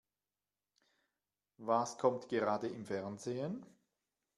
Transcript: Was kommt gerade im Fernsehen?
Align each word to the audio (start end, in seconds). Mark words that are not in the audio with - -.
Was 1.57 1.99
kommt 1.99 2.27
gerade 2.27 2.67
im 2.67 2.87
Fernsehen? 2.87 3.63